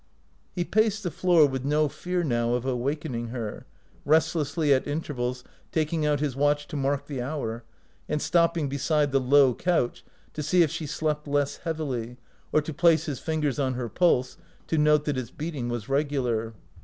[0.55, 3.67] He paced the floor with no fear now of awakening her,
[4.03, 7.63] restlessly at intervals taking out his watch to mark the hour,
[8.09, 10.03] and stopping beside the low couch
[10.33, 12.17] to see if she slept less heavily,
[12.51, 16.55] or to place his fingers on her pulse, to note that its beating was regular.